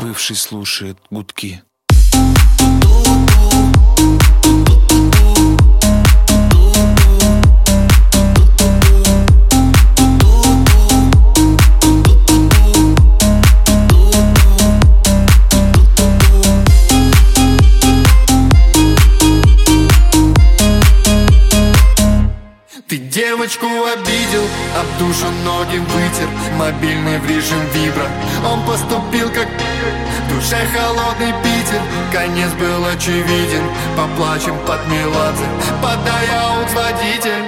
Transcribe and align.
Бывший 0.00 0.36
слушает 0.36 0.98
гудки. 1.10 1.62
Девочку 23.10 23.66
обидел, 23.66 24.44
обдушен 24.78 25.44
ноги 25.44 25.78
вытер 25.78 26.28
Мобильный 26.56 27.18
в 27.18 27.26
режим 27.26 27.60
вибро 27.74 28.06
Он 28.48 28.64
поступил 28.64 29.28
как 29.30 29.48
душе 30.28 30.56
холодный 30.72 31.34
Питер. 31.42 31.80
Конец 32.12 32.50
был 32.52 32.84
очевиден 32.86 33.64
Поплачем 33.96 34.56
под 34.64 34.86
Меладзе. 34.88 35.44
Подай 35.82 36.28
аут 36.40 36.70
водитель. 36.72 37.44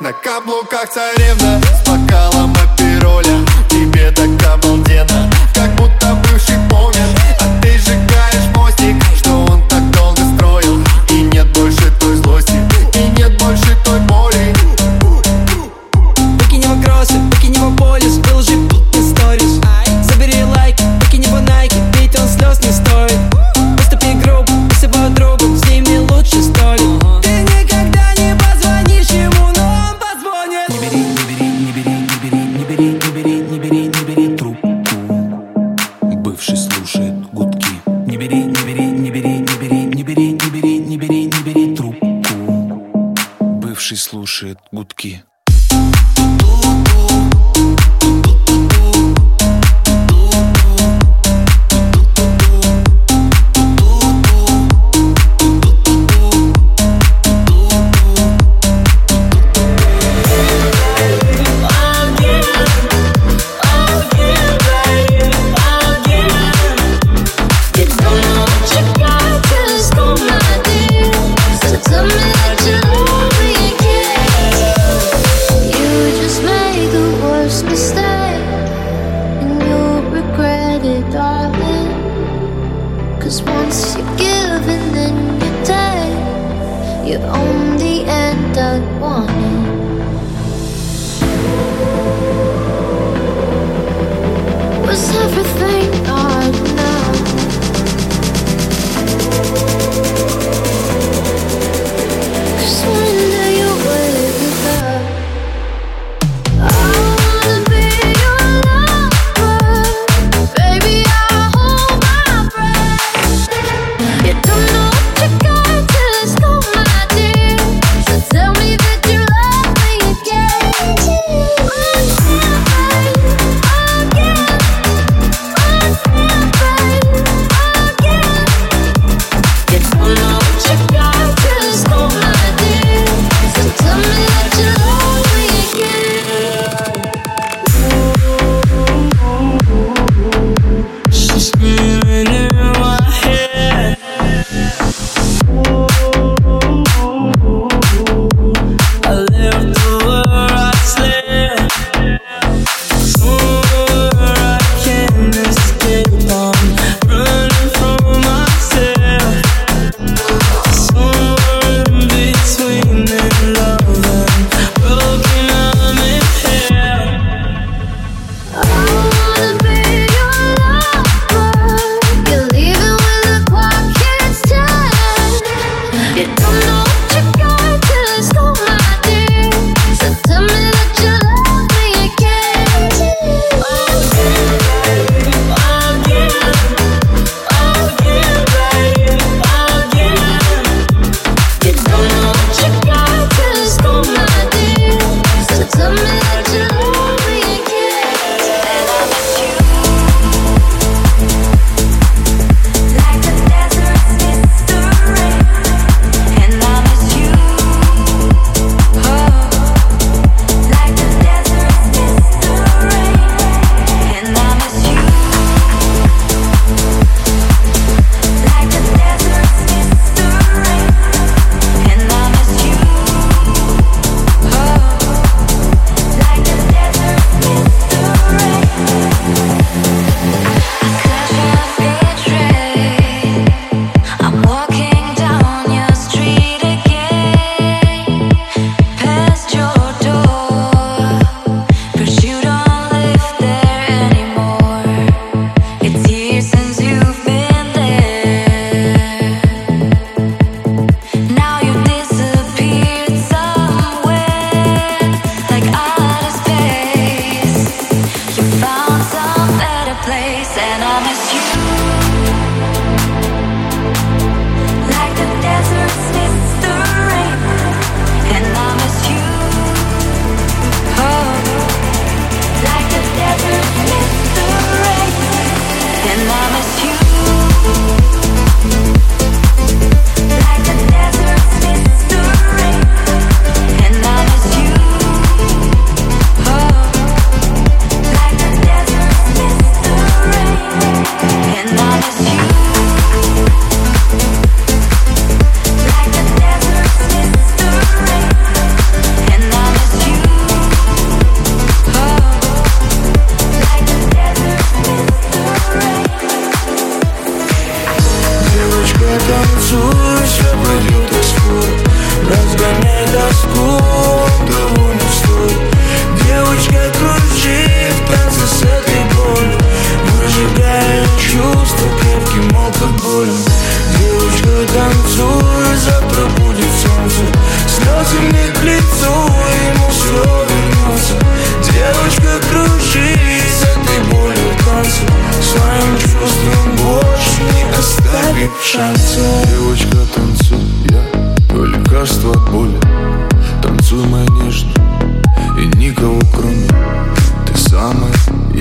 На 0.00 0.14
каблуках 0.14 0.88
царевна 0.88 1.60
С 1.60 1.86
бокалом 1.86 2.54
апероля 2.54 3.44
Тебе 3.68 4.10
так 4.12 4.54
обалденно 4.54 5.29
Бывший 36.40 36.56
слушает 36.56 37.14
гудки. 37.32 37.66
Не 38.06 38.16
бери, 38.16 38.44
не 38.44 38.54
бери, 38.64 38.86
не 38.86 39.10
бери, 39.10 39.28
не 39.28 39.56
бери, 39.60 39.84
не 39.84 40.02
бери, 40.02 40.32
не 40.32 40.48
бери, 40.48 40.78
не 40.78 40.96
бери, 40.96 41.24
не 41.26 41.42
бери 41.44 41.76
трубку 41.76 43.14
Бывший 43.60 43.98
слушает 43.98 44.58
гудки 44.72 45.22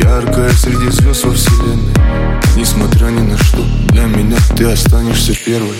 яркая 0.09 0.49
среди 0.49 0.89
звезд 0.89 1.23
во 1.25 1.33
вселенной. 1.33 1.93
Несмотря 2.55 3.07
ни 3.07 3.21
на 3.21 3.37
что, 3.37 3.63
для 3.89 4.03
меня 4.03 4.37
ты 4.57 4.65
останешься 4.65 5.33
первой. 5.45 5.77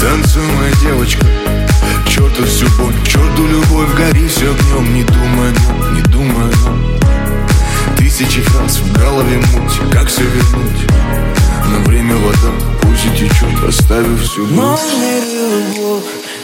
Танцуй, 0.00 0.42
моя 0.42 0.72
девочка, 0.82 1.24
к 2.04 2.08
всю 2.08 2.66
боль, 2.76 2.94
к 3.04 3.06
черту 3.06 3.46
любовь 3.46 3.94
Гори 3.96 4.26
все 4.26 4.50
огнем, 4.50 4.92
не 4.92 5.04
думай 5.04 5.52
не 5.94 6.02
думай 6.02 6.52
Тысячи 7.96 8.40
фраз 8.42 8.78
в 8.78 8.92
голове 8.92 9.38
муть, 9.52 9.92
как 9.92 10.08
все 10.08 10.22
вернуть? 10.22 10.90
Но 11.70 11.78
время 11.84 12.16
вода, 12.16 12.52
пусть 12.82 13.06
и 13.06 13.10
течет, 13.16 13.64
оставив 13.66 14.20
всю 14.20 14.46
боль 14.46 14.78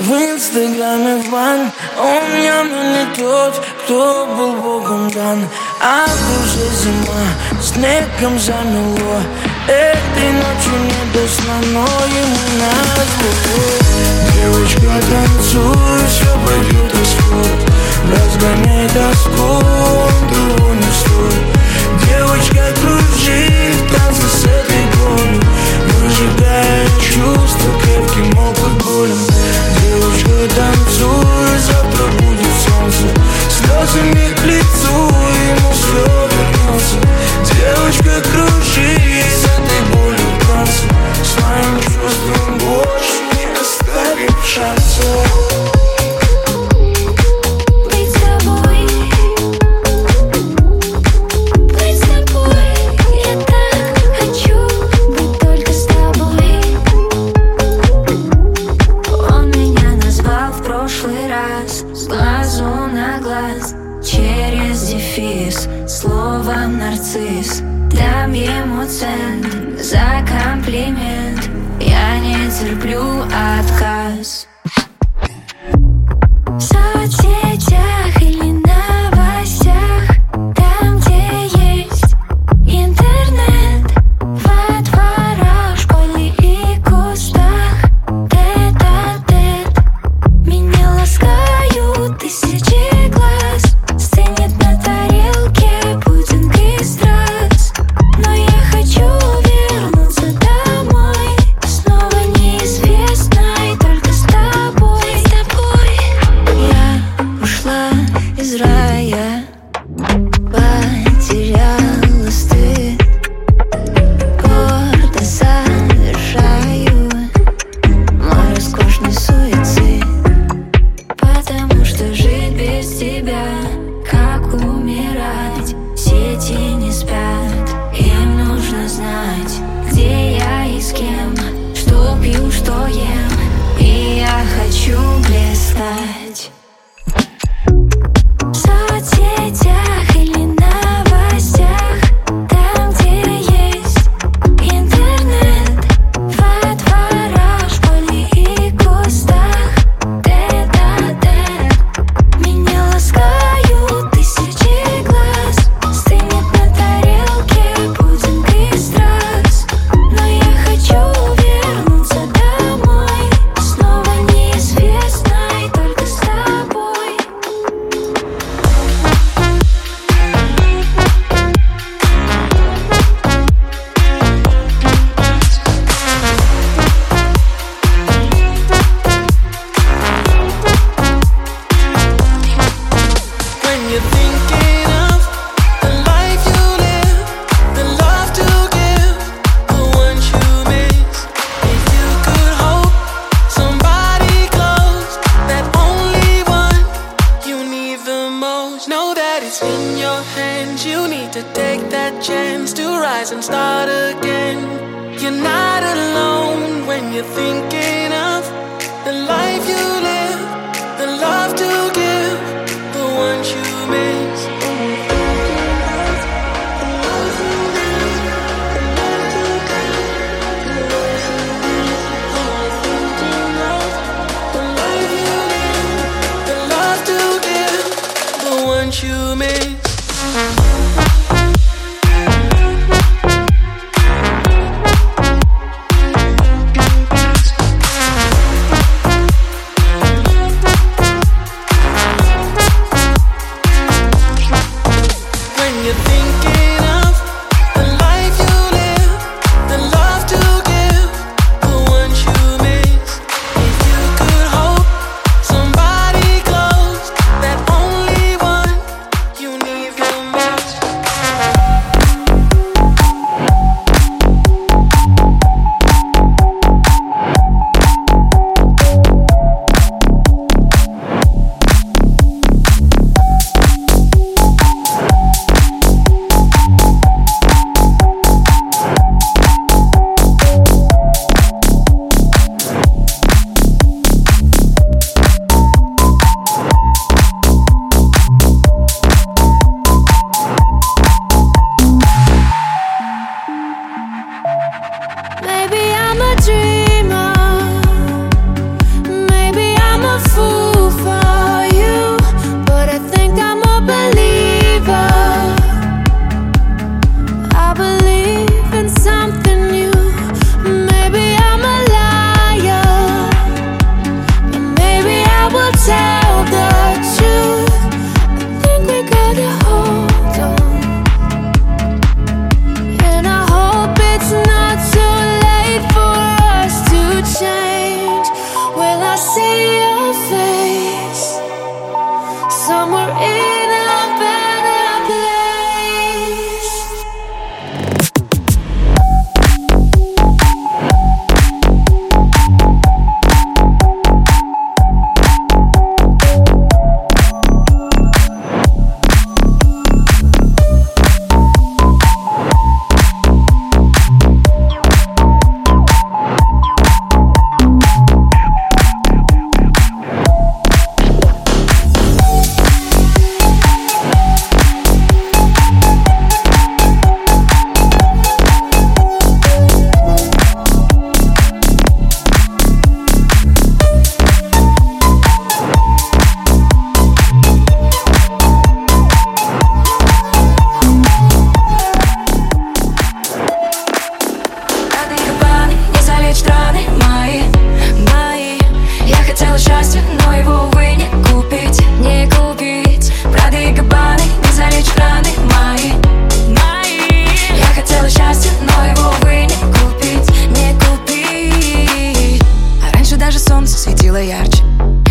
в 0.00 0.12
инстаграме 0.12 1.22
ван 1.30 1.70
Он 1.98 2.22
меня 2.32 2.62
не 2.62 3.14
тот, 3.16 3.62
кто 3.84 4.26
был 4.34 4.54
богом 4.54 5.10
дан 5.10 5.46
А 5.78 6.06
в 6.06 6.18
душе 6.26 6.66
зима 6.74 7.60
Снегом 7.60 8.38
замело. 8.38 9.20
Этой 9.68 10.32
ночью 10.32 10.72
не 10.84 11.12
до 11.12 11.28
сна 11.28 11.60
Но 11.72 11.86
ему 12.06 12.40
назло. 12.60 13.30
Девочка, 14.34 15.06
танцуй 15.10 16.06
Все 16.08 16.32
пойдет 16.46 16.94
исход 16.94 17.60
Разгоняй 18.10 18.88
тоску. 18.88 19.69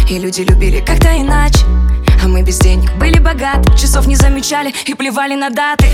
И 0.09 0.17
люди 0.17 0.41
любили 0.41 0.79
как-то 0.79 1.09
иначе. 1.17 1.59
А 2.23 2.27
мы 2.27 2.41
без 2.41 2.59
денег 2.59 2.91
были 2.97 3.17
богаты 3.17 3.71
Часов 3.77 4.05
не 4.07 4.15
замечали 4.15 4.73
и 4.85 4.93
плевали 4.93 5.35
на 5.35 5.49
даты. 5.49 5.87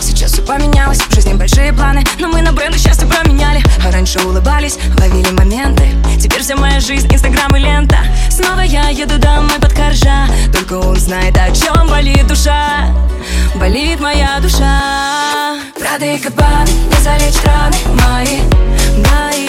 Сейчас 0.00 0.32
все 0.32 0.42
поменялось, 0.42 0.98
в 0.98 1.14
жизни 1.14 1.32
большие 1.32 1.72
планы 1.72 2.04
Но 2.18 2.28
мы 2.28 2.42
на 2.42 2.52
бренды 2.52 2.78
счастье 2.78 3.06
променяли. 3.06 3.62
А 3.86 3.90
раньше 3.90 4.18
улыбались, 4.20 4.78
ловили 4.98 5.30
моменты. 5.30 5.88
Теперь 6.20 6.42
вся 6.42 6.56
моя 6.56 6.80
жизнь, 6.80 7.08
инстаграм 7.12 7.54
и 7.56 7.60
лента. 7.60 7.98
Снова 8.30 8.60
я 8.60 8.88
еду 8.88 9.18
домой 9.18 9.58
под 9.60 9.72
коржа. 9.72 10.26
Только 10.52 10.74
он 10.74 10.96
знает, 10.96 11.36
о 11.36 11.50
чем 11.50 11.88
болит 11.88 12.26
душа. 12.26 12.86
Болит 13.54 14.00
моя 14.00 14.38
душа. 14.40 15.58
Прада 15.78 16.06
и 16.06 16.18
Кабаны, 16.18 16.70
не 16.70 17.02
залечь 17.02 17.42
раны 17.44 17.76
мои, 18.02 18.40
мои. 18.96 19.48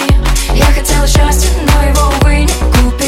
Я 0.55 0.65
хотела 0.65 1.07
счастья, 1.07 1.49
но 1.65 1.89
его, 1.89 2.13
увы, 2.21 2.39
не 2.39 2.47
купить, 2.47 3.00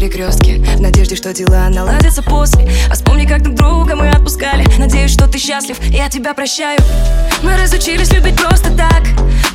перекрестке 0.00 0.56
В 0.76 0.80
надежде, 0.80 1.14
что 1.14 1.32
дела 1.32 1.68
наладятся 1.68 2.22
после. 2.22 2.68
А 2.90 2.94
вспомни, 2.94 3.26
как 3.26 3.42
друг 3.42 3.54
друга 3.54 3.94
мы 3.94 4.08
отпускали. 4.08 4.66
Надеюсь, 4.78 5.12
что 5.12 5.28
ты 5.28 5.38
счастлив, 5.38 5.78
я 5.90 6.08
тебя 6.08 6.32
прощаю. 6.32 6.78
Мы 7.42 7.56
разучились 7.56 8.12
любить 8.12 8.36
просто 8.36 8.70
так 8.76 9.02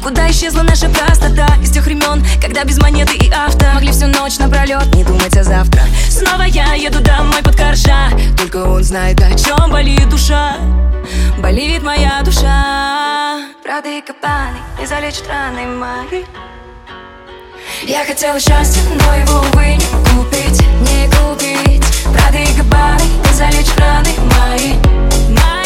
Куда 0.05 0.29
исчезла 0.29 0.61
наша 0.61 0.87
простота 0.87 1.47
Из 1.63 1.71
тех 1.71 1.83
времен, 1.83 2.23
когда 2.39 2.63
без 2.63 2.77
монеты 2.77 3.17
и 3.17 3.27
авто 3.31 3.65
Могли 3.73 3.91
всю 3.91 4.05
ночь 4.05 4.37
напролет 4.37 4.93
не 4.93 5.03
думать 5.03 5.35
о 5.35 5.43
завтра. 5.43 5.81
Снова 6.11 6.43
я 6.43 6.75
еду 6.75 7.01
домой 7.01 7.41
под 7.41 7.55
коржа 7.55 8.11
Только 8.37 8.57
он 8.57 8.83
знает, 8.83 9.19
о 9.19 9.35
чем 9.35 9.71
болит 9.71 10.07
душа. 10.07 10.57
Болит 11.39 11.81
моя 11.81 12.21
душа. 12.23 13.47
Правда 13.63 13.89
и 13.89 14.01
капаны, 14.01 14.57
не 14.79 14.85
залечат 14.85 15.27
раны 15.27 15.65
мои. 15.65 16.23
Я 17.83 18.05
хотела 18.05 18.39
счастья, 18.39 18.83
но 18.83 19.15
его, 19.15 19.39
увы, 19.39 19.73
не 19.73 19.85
купить, 20.13 20.61
не 20.81 21.09
купить. 21.09 21.83
Прада 22.13 22.37
и 22.37 22.55
Габбаны, 22.55 23.03
не 23.27 23.33
залечь 23.33 23.75
раны 23.77 24.11
мои, 24.37 24.73
мои 25.29 25.64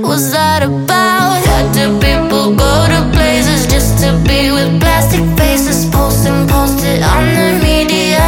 What's 0.00 0.32
that 0.32 0.62
about? 0.62 1.44
Why 1.46 1.62
do 1.74 1.98
people 2.00 2.56
go 2.56 2.74
to 2.88 3.00
places 3.12 3.66
just 3.66 3.98
to 4.02 4.12
be 4.24 4.50
with 4.50 4.80
plastic 4.80 5.20
faces? 5.36 5.84
Post 5.90 6.26
and 6.26 6.48
post 6.48 6.82
it 6.84 7.02
on 7.02 7.24
the 7.26 7.60
media. 7.62 8.24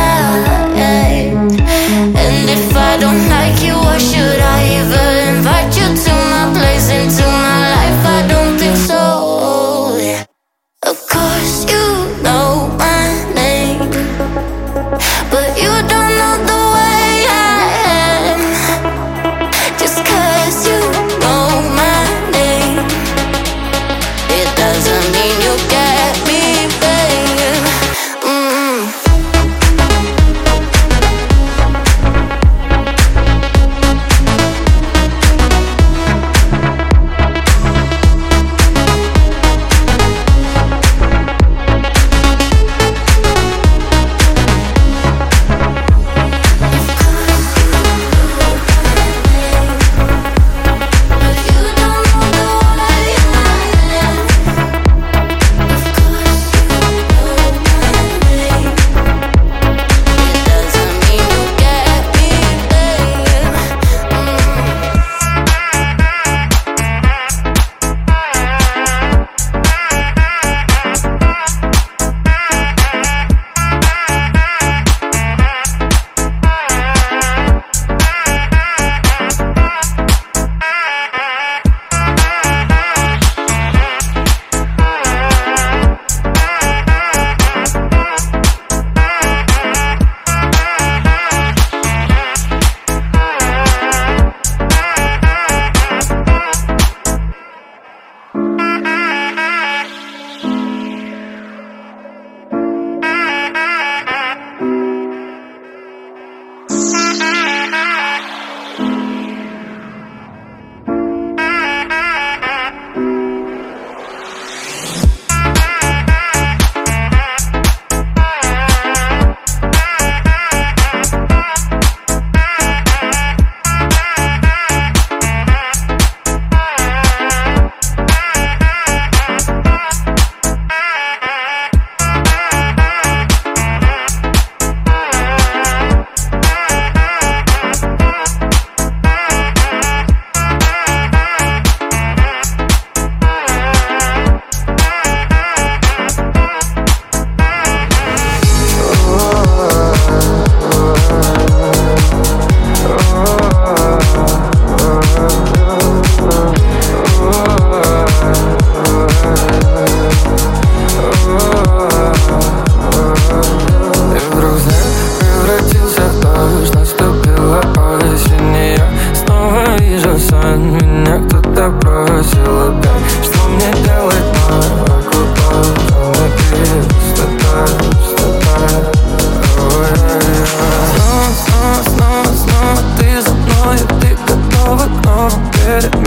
And 2.23 2.51
if 2.51 2.77
I 2.77 2.99
don't 2.99 3.29
like 3.31 3.63
you, 3.65 3.75
why 3.75 3.99
should 3.99 4.41
I 4.41 4.81
even 4.81 5.12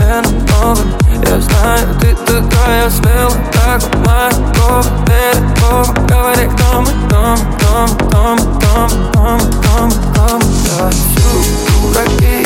тебе 0.06 0.22
намного 0.22 0.82
Я 1.28 1.42
знаю, 1.42 1.88
ты 2.00 2.16
такая 2.16 2.90
смелая, 2.90 3.32
как 3.52 3.82
у 3.84 3.98
моего 4.00 4.84
берегов 5.06 5.94
Говори 6.08 6.48
дома, 6.58 6.90
дома, 7.10 7.38
дома, 7.60 7.88
дома, 8.12 8.38
дома, 8.60 8.90
дома, 9.14 9.40
дома, 9.64 9.92
дома 10.14 10.46
Я 10.78 10.90
всю 10.90 11.30
дураки, 11.82 12.46